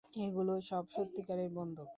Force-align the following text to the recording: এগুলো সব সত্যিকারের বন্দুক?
এগুলো 0.25 0.53
সব 0.69 0.83
সত্যিকারের 0.95 1.49
বন্দুক? 1.57 1.89